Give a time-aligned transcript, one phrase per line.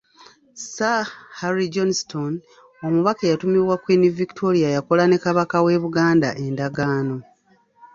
[0.73, 0.99] Sir
[1.39, 2.33] Harry Johnston
[2.85, 7.17] omubaka eyatumibwa Queen Victoria yakola ne Kabaka w'e Buganda endagaano.